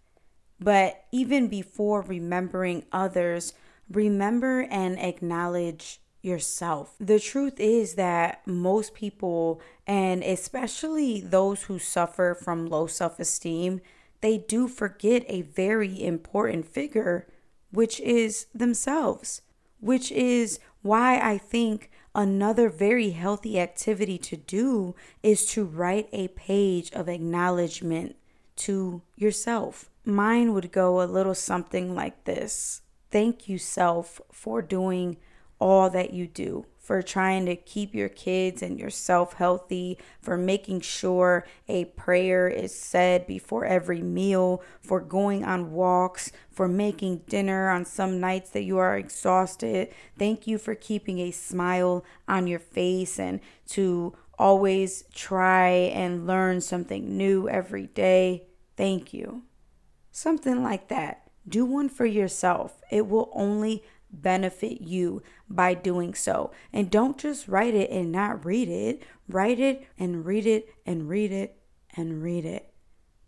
But 0.59 1.05
even 1.11 1.47
before 1.47 2.01
remembering 2.01 2.85
others, 2.91 3.53
remember 3.89 4.61
and 4.69 4.99
acknowledge 4.99 5.99
yourself. 6.21 6.95
The 6.99 7.19
truth 7.19 7.59
is 7.59 7.95
that 7.95 8.45
most 8.45 8.93
people, 8.93 9.61
and 9.87 10.23
especially 10.23 11.21
those 11.21 11.63
who 11.63 11.79
suffer 11.79 12.35
from 12.39 12.67
low 12.67 12.87
self 12.87 13.19
esteem, 13.19 13.81
they 14.21 14.37
do 14.37 14.67
forget 14.67 15.23
a 15.27 15.43
very 15.43 16.03
important 16.03 16.65
figure, 16.67 17.27
which 17.71 17.99
is 18.01 18.47
themselves, 18.53 19.41
which 19.79 20.11
is 20.11 20.59
why 20.81 21.19
I 21.19 21.37
think 21.37 21.89
another 22.13 22.69
very 22.69 23.11
healthy 23.11 23.59
activity 23.59 24.17
to 24.17 24.35
do 24.35 24.95
is 25.23 25.45
to 25.47 25.63
write 25.63 26.09
a 26.11 26.27
page 26.29 26.91
of 26.91 27.07
acknowledgement 27.07 28.15
to 28.57 29.01
yourself. 29.15 29.89
Mine 30.03 30.53
would 30.53 30.71
go 30.71 31.01
a 31.01 31.05
little 31.05 31.35
something 31.35 31.95
like 31.95 32.25
this 32.25 32.81
thank 33.11 33.47
you, 33.47 33.57
self, 33.57 34.21
for 34.31 34.61
doing 34.61 35.17
all 35.59 35.89
that 35.89 36.13
you 36.13 36.25
do, 36.25 36.65
for 36.77 37.01
trying 37.01 37.45
to 37.45 37.55
keep 37.55 37.93
your 37.93 38.09
kids 38.09 38.61
and 38.61 38.79
yourself 38.79 39.33
healthy, 39.33 39.97
for 40.21 40.37
making 40.37 40.81
sure 40.81 41.45
a 41.67 41.85
prayer 41.85 42.47
is 42.47 42.73
said 42.73 43.27
before 43.27 43.65
every 43.65 44.01
meal, 44.01 44.63
for 44.81 44.99
going 45.01 45.43
on 45.43 45.71
walks, 45.71 46.31
for 46.49 46.67
making 46.67 47.17
dinner 47.27 47.69
on 47.69 47.85
some 47.85 48.19
nights 48.19 48.49
that 48.51 48.63
you 48.63 48.77
are 48.77 48.97
exhausted. 48.97 49.89
Thank 50.17 50.47
you 50.47 50.57
for 50.57 50.73
keeping 50.73 51.19
a 51.19 51.31
smile 51.31 52.05
on 52.27 52.47
your 52.47 52.59
face 52.59 53.19
and 53.19 53.41
to 53.67 54.15
always 54.39 55.03
try 55.13 55.67
and 55.69 56.25
learn 56.25 56.61
something 56.61 57.17
new 57.17 57.49
every 57.49 57.87
day. 57.87 58.47
Thank 58.77 59.13
you. 59.13 59.43
Something 60.11 60.63
like 60.63 60.87
that. 60.87 61.28
Do 61.49 61.65
one 61.65 61.89
for 61.89 62.05
yourself. 62.05 62.81
It 62.91 63.07
will 63.07 63.29
only 63.33 63.83
benefit 64.11 64.81
you 64.81 65.21
by 65.49 65.73
doing 65.73 66.13
so. 66.13 66.51
And 66.71 66.89
don't 66.89 67.17
just 67.17 67.47
write 67.47 67.75
it 67.75 67.89
and 67.89 68.11
not 68.11 68.45
read 68.45 68.69
it. 68.69 69.03
Write 69.27 69.59
it 69.59 69.87
and 69.97 70.25
read 70.25 70.45
it 70.45 70.73
and 70.85 71.09
read 71.09 71.31
it 71.31 71.59
and 71.95 72.23
read 72.23 72.45
it 72.45 72.71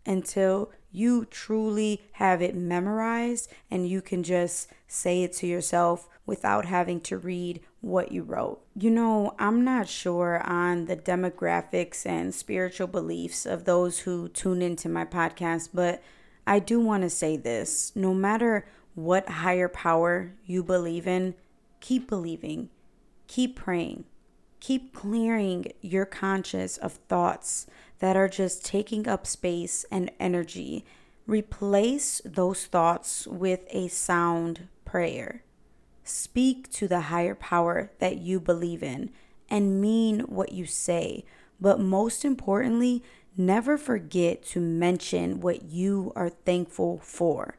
until 0.04 0.70
you 0.90 1.24
truly 1.24 2.02
have 2.12 2.42
it 2.42 2.54
memorized 2.54 3.50
and 3.70 3.88
you 3.88 4.02
can 4.02 4.22
just 4.22 4.68
say 4.86 5.22
it 5.22 5.32
to 5.32 5.46
yourself 5.46 6.08
without 6.26 6.66
having 6.66 7.00
to 7.00 7.18
read 7.18 7.60
what 7.80 8.12
you 8.12 8.22
wrote. 8.22 8.60
You 8.76 8.90
know, 8.90 9.34
I'm 9.38 9.64
not 9.64 9.88
sure 9.88 10.40
on 10.44 10.84
the 10.84 10.96
demographics 10.96 12.06
and 12.06 12.34
spiritual 12.34 12.86
beliefs 12.86 13.46
of 13.46 13.64
those 13.64 14.00
who 14.00 14.28
tune 14.28 14.62
into 14.62 14.88
my 14.88 15.04
podcast, 15.04 15.70
but 15.74 16.02
I 16.46 16.58
do 16.58 16.80
want 16.80 17.02
to 17.02 17.10
say 17.10 17.36
this 17.36 17.92
no 17.94 18.14
matter 18.14 18.66
what 18.94 19.28
higher 19.28 19.68
power 19.68 20.34
you 20.44 20.62
believe 20.62 21.06
in, 21.06 21.34
keep 21.80 22.08
believing, 22.08 22.68
keep 23.26 23.56
praying, 23.56 24.04
keep 24.60 24.94
clearing 24.94 25.72
your 25.80 26.06
conscience 26.06 26.76
of 26.76 26.92
thoughts 27.08 27.66
that 28.00 28.16
are 28.16 28.28
just 28.28 28.64
taking 28.64 29.08
up 29.08 29.26
space 29.26 29.84
and 29.90 30.10
energy. 30.18 30.84
Replace 31.26 32.20
those 32.24 32.66
thoughts 32.66 33.26
with 33.26 33.60
a 33.70 33.88
sound 33.88 34.68
prayer. 34.84 35.44
Speak 36.04 36.70
to 36.72 36.88
the 36.88 37.02
higher 37.02 37.34
power 37.34 37.92
that 38.00 38.18
you 38.18 38.40
believe 38.40 38.82
in 38.82 39.10
and 39.48 39.80
mean 39.80 40.20
what 40.20 40.52
you 40.52 40.66
say. 40.66 41.24
But 41.60 41.78
most 41.78 42.24
importantly, 42.24 43.04
never 43.36 43.78
forget 43.78 44.42
to 44.44 44.60
mention 44.60 45.40
what 45.40 45.64
you 45.64 46.12
are 46.14 46.28
thankful 46.28 46.98
for. 46.98 47.56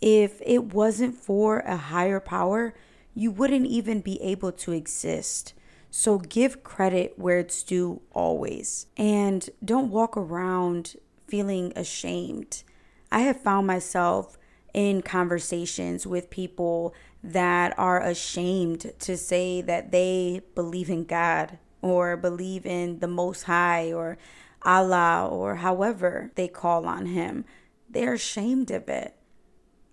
If 0.00 0.40
it 0.44 0.72
wasn't 0.72 1.14
for 1.14 1.60
a 1.60 1.76
higher 1.76 2.20
power, 2.20 2.74
you 3.14 3.30
wouldn't 3.30 3.66
even 3.66 4.00
be 4.00 4.20
able 4.22 4.52
to 4.52 4.72
exist. 4.72 5.52
So 5.90 6.18
give 6.18 6.62
credit 6.62 7.14
where 7.18 7.40
it's 7.40 7.62
due 7.62 8.00
always. 8.12 8.86
And 8.96 9.48
don't 9.64 9.90
walk 9.90 10.16
around 10.16 10.96
feeling 11.26 11.72
ashamed. 11.76 12.62
I 13.12 13.20
have 13.20 13.42
found 13.42 13.66
myself 13.66 14.38
in 14.72 15.02
conversations 15.02 16.06
with 16.06 16.30
people 16.30 16.94
that 17.22 17.76
are 17.78 18.00
ashamed 18.00 18.92
to 19.00 19.16
say 19.16 19.60
that 19.62 19.90
they 19.90 20.42
believe 20.54 20.88
in 20.88 21.04
God 21.04 21.58
or 21.82 22.16
believe 22.16 22.64
in 22.64 23.00
the 23.00 23.08
Most 23.08 23.42
High 23.42 23.92
or 23.92 24.16
Allah 24.62 25.28
or 25.30 25.56
however 25.56 26.30
they 26.34 26.48
call 26.48 26.86
on 26.86 27.06
him, 27.06 27.44
they're 27.88 28.14
ashamed 28.14 28.70
of 28.70 28.88
it. 28.88 29.14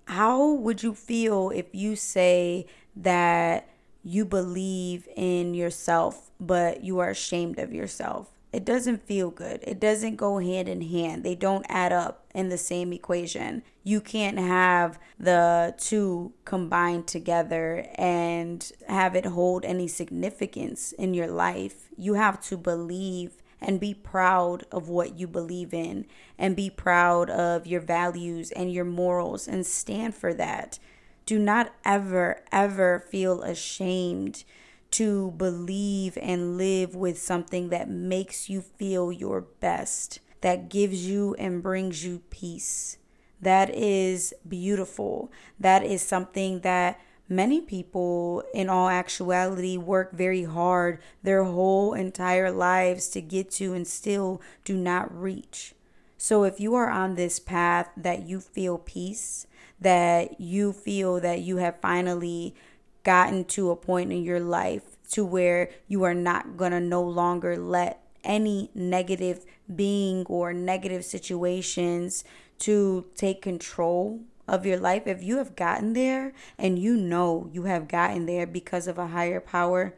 How 0.06 0.52
would 0.52 0.84
you 0.84 0.94
feel 0.94 1.50
if 1.50 1.66
you 1.74 1.96
say 1.96 2.66
that 2.96 3.70
you 4.04 4.24
believe 4.24 5.08
in 5.16 5.54
yourself, 5.54 6.32
but 6.40 6.84
you 6.84 7.00
are 7.00 7.10
ashamed 7.10 7.60
of 7.60 7.74
yourself? 7.74 8.32
It 8.54 8.64
doesn't 8.64 9.06
feel 9.06 9.30
good. 9.30 9.60
It 9.68 9.80
doesn't 9.80 10.16
go 10.16 10.40
hand 10.40 10.70
in 10.70 10.82
hand. 10.82 11.24
They 11.24 11.36
don't 11.36 11.66
add 11.68 11.92
up 11.92 12.26
in 12.34 12.48
the 12.48 12.58
same 12.58 12.94
equation. 12.94 13.62
You 13.84 14.00
can't 14.00 14.40
have 14.40 14.98
the 15.20 15.76
two 15.78 16.34
combined 16.46 17.08
together 17.08 17.86
and 17.96 18.72
have 18.88 19.16
it 19.16 19.26
hold 19.26 19.66
any 19.66 19.88
significance 19.88 20.94
in 20.94 21.14
your 21.14 21.28
life. 21.28 21.90
You 21.98 22.14
have 22.14 22.42
to 22.44 22.58
believe 22.58 23.44
and 23.62 23.80
be 23.80 23.94
proud 23.94 24.66
of 24.72 24.90
what 24.90 25.18
you 25.18 25.28
believe 25.28 25.74
in 25.74 26.06
and 26.38 26.56
be 26.56 26.70
proud 26.70 27.30
of 27.30 27.66
your 27.66 27.82
values 27.82 28.52
and 28.52 28.72
your 28.72 28.86
morals 28.86 29.48
and 29.48 29.66
stand 29.66 30.16
for 30.16 30.34
that. 30.34 30.80
Do 31.26 31.40
not 31.40 31.74
ever, 31.84 32.42
ever 32.52 33.00
feel 33.00 33.44
ashamed 33.44 34.44
to 34.92 35.32
believe 35.32 36.18
and 36.22 36.58
live 36.58 36.96
with 36.96 37.20
something 37.20 37.70
that 37.70 37.90
makes 37.90 38.50
you 38.50 38.62
feel 38.62 39.12
your 39.12 39.42
best, 39.42 40.20
that 40.42 40.70
gives 40.70 41.08
you 41.08 41.36
and 41.36 41.62
brings 41.62 42.06
you 42.06 42.22
peace. 42.30 42.98
That 43.42 43.74
is 43.74 44.34
beautiful. 44.48 45.32
That 45.60 45.84
is 45.84 46.02
something 46.02 46.62
that 46.62 47.00
many 47.30 47.62
people, 47.62 48.44
in 48.54 48.70
all 48.70 48.90
actuality, 48.90 49.78
work 49.78 50.14
very 50.14 50.44
hard 50.44 51.00
their 51.24 51.44
whole 51.44 51.94
entire 51.94 52.52
lives 52.52 53.10
to 53.10 53.22
get 53.22 53.52
to 53.52 53.74
and 53.74 53.88
still 53.88 54.42
do 54.64 54.76
not 54.76 55.14
reach. 55.16 55.74
So, 56.18 56.44
if 56.44 56.60
you 56.60 56.74
are 56.76 56.90
on 56.90 57.16
this 57.16 57.40
path 57.40 57.90
that 57.96 58.28
you 58.28 58.40
feel 58.40 58.78
peace, 58.78 59.46
that 59.80 60.40
you 60.42 60.74
feel 60.74 61.20
that 61.20 61.42
you 61.42 61.58
have 61.58 61.80
finally 61.82 62.56
gotten 63.04 63.46
to 63.46 63.70
a 63.70 63.76
point 63.76 64.12
in 64.12 64.24
your 64.24 64.40
life 64.40 64.98
to 65.12 65.24
where 65.24 65.70
you 65.88 66.04
are 66.04 66.16
not 66.16 66.58
going 66.58 66.72
to 66.72 66.80
no 66.80 67.02
longer 67.02 67.56
let 67.56 68.04
any 68.24 68.70
negative 68.74 69.46
being 69.74 70.26
or 70.26 70.54
negative 70.54 71.06
situations 71.06 72.24
to 72.60 73.06
take 73.16 73.42
control 73.42 74.20
of 74.48 74.66
your 74.66 74.80
life 74.80 75.06
if 75.06 75.22
you 75.22 75.38
have 75.38 75.56
gotten 75.56 75.94
there 75.94 76.34
and 76.58 76.80
you 76.80 76.96
know 76.96 77.50
you 77.52 77.64
have 77.64 77.88
gotten 77.88 78.26
there 78.26 78.48
because 78.48 78.88
of 78.88 78.98
a 78.98 79.08
higher 79.08 79.40
power 79.40 79.94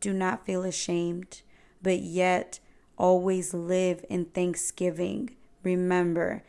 do 0.00 0.12
not 0.12 0.44
feel 0.44 0.64
ashamed 0.64 1.42
but 1.82 2.00
yet 2.00 2.58
always 2.98 3.54
live 3.54 4.04
in 4.08 4.24
thanksgiving 4.24 5.30
remember 5.62 6.42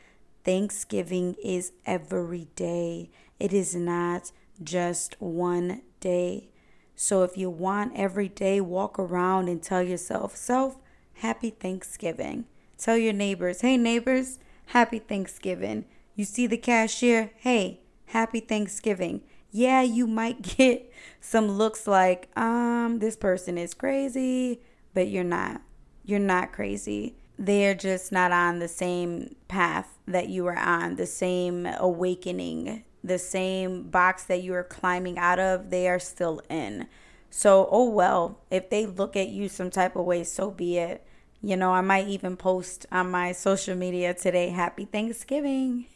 thanksgiving 0.44 1.36
is 1.44 1.72
every 1.86 2.48
day 2.56 3.10
it 3.40 3.54
is 3.54 3.76
not 3.76 4.32
just 4.62 5.20
one 5.20 5.82
day. 6.00 6.50
So 6.96 7.24
if 7.24 7.38
you 7.38 7.50
want 7.50 7.94
every 7.96 8.30
day, 8.30 8.62
walk 8.62 9.00
around 9.00 9.50
and 9.50 9.62
tell 9.62 9.82
yourself, 9.82 10.36
self, 10.36 10.78
happy 11.16 11.50
Thanksgiving. 11.50 12.46
Tell 12.78 12.98
your 12.98 13.14
neighbors, 13.14 13.62
hey, 13.62 13.78
neighbors, 13.78 14.40
happy 14.68 15.00
Thanksgiving. 15.00 15.86
You 16.16 16.26
see 16.26 16.48
the 16.48 16.58
cashier, 16.58 17.32
hey, 17.38 17.82
happy 18.08 18.40
Thanksgiving. 18.40 19.22
Yeah, 19.52 19.82
you 19.82 20.08
might 20.08 20.42
get 20.58 20.92
some 21.20 21.50
looks 21.50 21.88
like, 21.88 22.30
um, 22.38 23.00
this 23.00 23.16
person 23.16 23.58
is 23.58 23.74
crazy, 23.74 24.62
but 24.94 25.08
you're 25.08 25.24
not. 25.24 25.62
You're 26.06 26.20
not 26.20 26.52
crazy. 26.52 27.16
They're 27.40 27.76
just 27.76 28.12
not 28.12 28.32
on 28.32 28.60
the 28.60 28.68
same 28.68 29.36
path 29.48 29.98
that 30.08 30.30
you 30.30 30.46
are 30.48 30.58
on, 30.58 30.96
the 30.96 31.06
same 31.06 31.66
awakening 31.66 32.84
the 33.04 33.20
same 33.20 33.84
box 33.84 34.24
that 34.24 34.42
you 34.42 34.54
are 34.54 34.64
climbing 34.64 35.18
out 35.18 35.40
of, 35.40 35.70
they 35.70 35.88
are 35.88 36.00
still 36.00 36.42
in. 36.50 36.88
So, 37.30 37.68
oh 37.72 37.90
well, 37.90 38.40
if 38.50 38.70
they 38.70 38.86
look 38.86 39.16
at 39.16 39.30
you 39.30 39.50
some 39.50 39.70
type 39.70 39.96
of 39.96 40.06
way, 40.06 40.24
so 40.24 40.52
be 40.52 40.78
it. 40.78 41.06
You 41.46 41.58
know, 41.58 41.74
I 41.74 41.82
might 41.82 42.08
even 42.08 42.38
post 42.38 42.86
on 42.90 43.12
my 43.12 43.34
social 43.34 43.76
media 43.76 44.14
today, 44.14 44.48
Happy 44.48 44.86
Thanksgiving. 44.86 45.88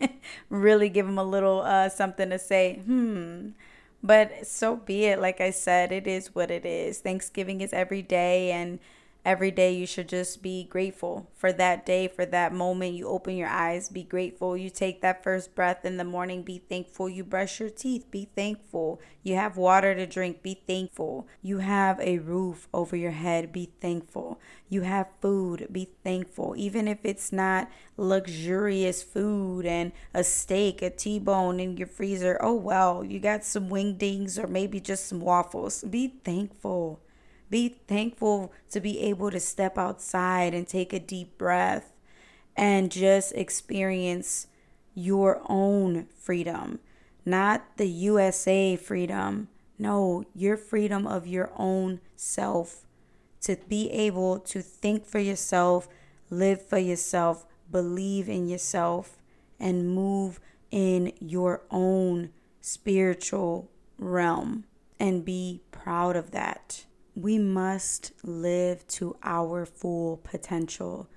really 0.50 0.88
give 0.88 1.06
them 1.06 1.16
a 1.16 1.22
little 1.22 1.60
uh, 1.60 1.88
something 1.88 2.28
to 2.30 2.40
say. 2.40 2.80
Hmm. 2.84 3.50
But 4.02 4.48
so 4.48 4.76
be 4.76 5.04
it. 5.04 5.20
Like 5.20 5.40
I 5.40 5.50
said, 5.50 5.92
it 5.92 6.08
is 6.08 6.34
what 6.34 6.50
it 6.50 6.66
is. 6.66 6.98
Thanksgiving 6.98 7.60
is 7.60 7.72
every 7.72 8.02
day, 8.02 8.50
and 8.50 8.80
every 9.26 9.50
day 9.50 9.74
you 9.74 9.84
should 9.84 10.08
just 10.08 10.40
be 10.40 10.62
grateful 10.62 11.28
for 11.34 11.52
that 11.52 11.84
day, 11.84 12.06
for 12.06 12.24
that 12.24 12.54
moment. 12.54 12.94
You 12.94 13.08
open 13.08 13.36
your 13.36 13.48
eyes, 13.48 13.88
be 13.88 14.04
grateful. 14.04 14.56
You 14.56 14.70
take 14.70 15.00
that 15.02 15.24
first 15.24 15.52
breath 15.56 15.84
in 15.84 15.96
the 15.96 16.04
morning, 16.04 16.44
be 16.44 16.62
thankful. 16.68 17.08
You 17.08 17.24
brush 17.24 17.58
your 17.58 17.68
teeth, 17.68 18.08
be 18.08 18.28
thankful. 18.36 19.00
You 19.24 19.34
have 19.34 19.56
water 19.56 19.96
to 19.96 20.06
drink, 20.06 20.42
be 20.44 20.62
thankful. 20.68 21.26
You 21.42 21.58
have 21.58 21.98
a 21.98 22.18
roof 22.18 22.68
over 22.72 22.94
your 22.94 23.10
head, 23.10 23.50
be 23.50 23.70
thankful. 23.80 24.38
You 24.68 24.82
have 24.82 25.08
food, 25.20 25.66
be 25.72 25.88
thankful. 26.04 26.54
Even 26.56 26.86
if 26.86 26.98
it's 27.02 27.32
not 27.32 27.68
luxurious 27.96 29.02
food 29.02 29.66
and 29.66 29.90
a 30.14 30.22
steak, 30.22 30.82
a 30.82 30.90
T 30.90 31.18
bone 31.18 31.58
in 31.58 31.76
your 31.76 31.88
freezer, 31.88 32.38
oh 32.40 32.54
well, 32.54 33.02
you 33.02 33.18
got 33.18 33.44
some 33.44 33.68
wingdings 33.70 34.38
or 34.42 34.46
maybe 34.46 34.78
just 34.78 35.06
some 35.06 35.20
waffles, 35.20 35.82
be 35.82 36.14
thankful 36.22 37.00
be 37.50 37.80
thankful 37.86 38.52
to 38.70 38.80
be 38.80 39.00
able 39.00 39.30
to 39.30 39.40
step 39.40 39.78
outside 39.78 40.54
and 40.54 40.66
take 40.66 40.92
a 40.92 40.98
deep 40.98 41.38
breath 41.38 41.92
and 42.56 42.90
just 42.90 43.32
experience 43.34 44.48
your 44.94 45.42
own 45.48 46.06
freedom, 46.18 46.80
not 47.24 47.76
the 47.76 47.86
USA 47.86 48.76
freedom. 48.76 49.48
No, 49.78 50.24
your 50.34 50.56
freedom 50.56 51.06
of 51.06 51.26
your 51.26 51.52
own 51.56 52.00
self. 52.16 52.86
To 53.42 53.56
be 53.68 53.90
able 53.90 54.38
to 54.40 54.62
think 54.62 55.04
for 55.06 55.18
yourself, 55.18 55.86
live 56.30 56.66
for 56.66 56.78
yourself, 56.78 57.46
believe 57.70 58.28
in 58.28 58.48
yourself, 58.48 59.18
and 59.60 59.94
move 59.94 60.40
in 60.70 61.12
your 61.20 61.62
own 61.70 62.30
spiritual 62.60 63.70
realm 63.98 64.64
and 64.98 65.24
be 65.24 65.60
proud 65.70 66.16
of 66.16 66.30
that. 66.32 66.86
We 67.18 67.38
must 67.38 68.12
live 68.22 68.86
to 68.88 69.16
our 69.22 69.64
full 69.64 70.18
potential. 70.18 71.08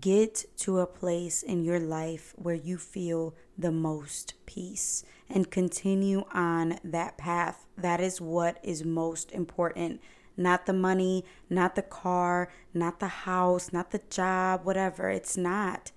Get 0.00 0.46
to 0.60 0.78
a 0.78 0.86
place 0.86 1.42
in 1.42 1.62
your 1.62 1.78
life 1.78 2.32
where 2.36 2.54
you 2.54 2.78
feel 2.78 3.34
the 3.58 3.70
most 3.70 4.32
peace 4.46 5.04
and 5.28 5.50
continue 5.50 6.24
on 6.32 6.78
that 6.82 7.18
path. 7.18 7.66
That 7.76 8.00
is 8.00 8.18
what 8.18 8.60
is 8.62 8.82
most 8.82 9.30
important. 9.32 10.00
Not 10.38 10.64
the 10.64 10.72
money, 10.72 11.22
not 11.50 11.74
the 11.74 11.82
car, 11.82 12.48
not 12.72 12.98
the 12.98 13.08
house, 13.08 13.74
not 13.74 13.90
the 13.90 14.00
job, 14.08 14.64
whatever. 14.64 15.10
It's 15.10 15.36
not. 15.36 15.92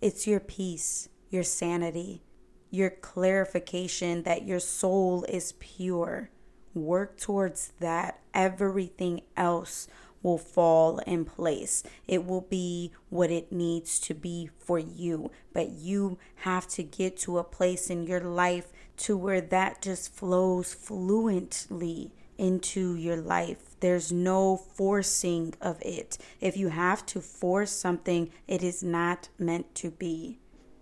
It's 0.00 0.26
your 0.26 0.40
peace, 0.40 1.08
your 1.30 1.44
sanity, 1.44 2.24
your 2.68 2.90
clarification 2.90 4.24
that 4.24 4.44
your 4.44 4.58
soul 4.58 5.24
is 5.28 5.52
pure 5.60 6.30
work 6.78 7.18
towards 7.18 7.72
that, 7.80 8.20
everything 8.32 9.22
else 9.36 9.88
will 10.22 10.38
fall 10.38 10.98
in 11.00 11.24
place. 11.24 11.82
It 12.06 12.26
will 12.26 12.40
be 12.40 12.92
what 13.08 13.30
it 13.30 13.52
needs 13.52 13.98
to 14.00 14.14
be 14.14 14.50
for 14.58 14.78
you. 14.78 15.30
But 15.52 15.70
you 15.70 16.18
have 16.36 16.66
to 16.68 16.82
get 16.82 17.16
to 17.18 17.38
a 17.38 17.44
place 17.44 17.90
in 17.90 18.06
your 18.06 18.20
life 18.20 18.72
to 18.98 19.16
where 19.16 19.40
that 19.40 19.82
just 19.82 20.12
flows 20.12 20.74
fluently 20.74 22.12
into 22.36 22.94
your 22.96 23.16
life. 23.16 23.78
There's 23.80 24.12
no 24.12 24.56
forcing 24.56 25.54
of 25.60 25.80
it. 25.82 26.18
If 26.40 26.56
you 26.56 26.68
have 26.68 27.06
to 27.06 27.20
force 27.20 27.70
something, 27.70 28.30
it 28.46 28.62
is 28.62 28.82
not 28.82 29.28
meant 29.38 29.74
to 29.76 29.90
be. 29.90 30.38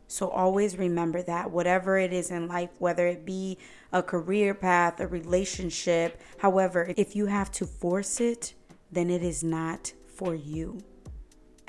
So 0.09 0.29
always 0.29 0.79
remember 0.79 1.23
that 1.23 1.51
whatever 1.51 1.99
it 1.99 2.13
is 2.13 2.31
in 2.31 2.49
life, 2.49 2.71
whether 2.79 3.07
it 3.07 3.27
be 3.27 3.59
a 3.93 4.03
career 4.03 4.55
path, 4.55 5.01
a 5.01 5.07
relationship, 5.07 6.21
however, 6.39 6.93
if 6.97 7.17
you 7.17 7.27
have 7.27 7.51
to 7.53 7.67
force 7.67 8.21
it, 8.21 8.55
then 8.91 9.11
it 9.11 9.23
is 9.23 9.43
not 9.43 9.93
for 10.07 10.35
you. 10.35 10.81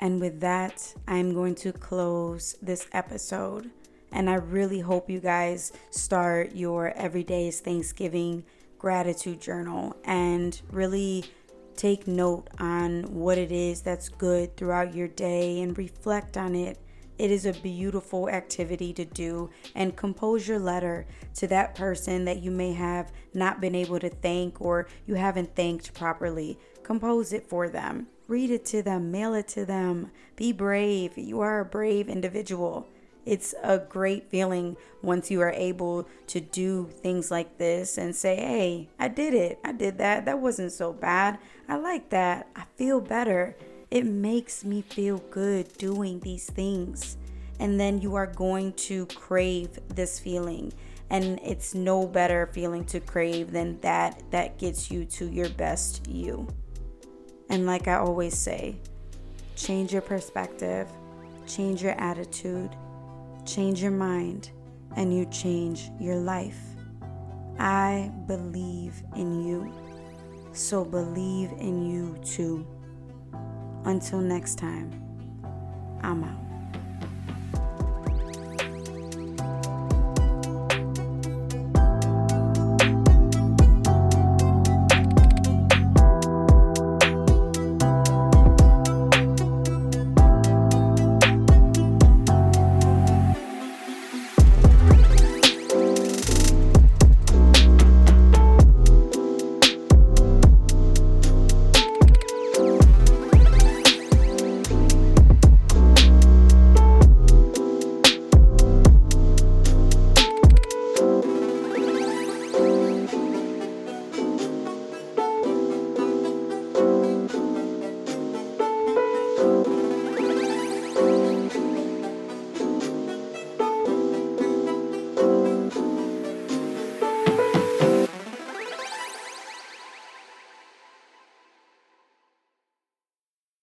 And 0.00 0.20
with 0.20 0.40
that, 0.40 0.94
I'm 1.08 1.34
going 1.34 1.56
to 1.56 1.72
close 1.72 2.54
this 2.62 2.86
episode. 2.92 3.70
And 4.12 4.30
I 4.30 4.34
really 4.34 4.80
hope 4.80 5.10
you 5.10 5.20
guys 5.20 5.72
start 5.90 6.54
your 6.54 6.92
everyday's 6.96 7.60
Thanksgiving 7.60 8.44
gratitude 8.78 9.40
journal 9.40 9.96
and 10.04 10.60
really 10.70 11.24
take 11.76 12.06
note 12.06 12.48
on 12.58 13.02
what 13.14 13.38
it 13.38 13.52
is 13.52 13.82
that's 13.82 14.08
good 14.08 14.56
throughout 14.56 14.94
your 14.94 15.08
day 15.08 15.60
and 15.60 15.76
reflect 15.76 16.36
on 16.36 16.54
it 16.54 16.78
it 17.18 17.30
is 17.30 17.44
a 17.44 17.52
beautiful 17.52 18.28
activity 18.28 18.92
to 18.92 19.04
do 19.04 19.50
and 19.74 19.96
compose 19.96 20.46
your 20.46 20.58
letter 20.58 21.06
to 21.34 21.46
that 21.48 21.74
person 21.74 22.24
that 22.24 22.42
you 22.42 22.50
may 22.50 22.72
have 22.72 23.12
not 23.34 23.60
been 23.60 23.74
able 23.74 23.98
to 23.98 24.08
thank 24.08 24.60
or 24.60 24.86
you 25.06 25.14
haven't 25.14 25.56
thanked 25.56 25.92
properly. 25.94 26.58
Compose 26.84 27.32
it 27.32 27.48
for 27.48 27.68
them. 27.68 28.06
Read 28.28 28.50
it 28.50 28.64
to 28.66 28.82
them, 28.82 29.10
mail 29.10 29.34
it 29.34 29.48
to 29.48 29.64
them. 29.64 30.10
Be 30.36 30.52
brave. 30.52 31.18
You 31.18 31.40
are 31.40 31.60
a 31.60 31.64
brave 31.64 32.08
individual. 32.08 32.88
It's 33.26 33.54
a 33.62 33.78
great 33.78 34.30
feeling 34.30 34.76
once 35.02 35.30
you 35.30 35.42
are 35.42 35.50
able 35.50 36.08
to 36.28 36.40
do 36.40 36.88
things 37.02 37.30
like 37.30 37.58
this 37.58 37.98
and 37.98 38.16
say, 38.16 38.36
Hey, 38.36 38.88
I 38.98 39.08
did 39.08 39.34
it. 39.34 39.58
I 39.64 39.72
did 39.72 39.98
that. 39.98 40.24
That 40.24 40.38
wasn't 40.38 40.72
so 40.72 40.92
bad. 40.92 41.38
I 41.68 41.76
like 41.76 42.08
that. 42.10 42.48
I 42.56 42.64
feel 42.76 43.00
better 43.00 43.54
It 43.90 44.04
makes 44.04 44.64
me 44.64 44.82
feel 44.82 45.18
good 45.30 45.72
doing 45.78 46.20
these 46.20 46.46
things. 46.46 47.16
And 47.58 47.80
then 47.80 48.00
you 48.00 48.14
are 48.14 48.26
going 48.26 48.74
to 48.74 49.06
crave 49.06 49.78
this 49.88 50.18
feeling. 50.18 50.72
And 51.10 51.40
it's 51.42 51.74
no 51.74 52.06
better 52.06 52.50
feeling 52.52 52.84
to 52.86 53.00
crave 53.00 53.50
than 53.50 53.80
that 53.80 54.22
that 54.30 54.58
gets 54.58 54.90
you 54.90 55.04
to 55.06 55.28
your 55.28 55.48
best 55.50 56.06
you. 56.06 56.46
And 57.48 57.66
like 57.66 57.88
I 57.88 57.94
always 57.94 58.36
say, 58.36 58.76
change 59.56 59.92
your 59.92 60.02
perspective, 60.02 60.86
change 61.46 61.82
your 61.82 61.98
attitude, 61.98 62.76
change 63.46 63.80
your 63.80 63.90
mind, 63.90 64.50
and 64.96 65.16
you 65.16 65.24
change 65.26 65.90
your 65.98 66.16
life. 66.16 66.60
I 67.58 68.12
believe 68.26 69.02
in 69.16 69.46
you. 69.46 69.72
So 70.52 70.84
believe 70.84 71.50
in 71.52 71.90
you 71.90 72.18
too. 72.22 72.66
Until 73.84 74.20
next 74.20 74.56
time, 74.56 74.90
I'm 76.02 76.24
out. 76.24 76.47